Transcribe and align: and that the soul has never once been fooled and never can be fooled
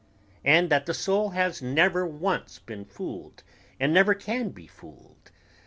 and 0.43 0.71
that 0.71 0.87
the 0.87 0.95
soul 0.95 1.29
has 1.29 1.61
never 1.61 2.07
once 2.07 2.57
been 2.57 2.83
fooled 2.83 3.43
and 3.79 3.93
never 3.93 4.15
can 4.15 4.49
be 4.49 4.65
fooled 4.65 5.29